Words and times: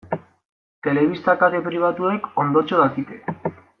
Telebista 0.87 1.35
kate 1.43 1.61
pribatuek 1.67 2.25
ondotxo 2.45 2.81
dakite. 2.81 3.57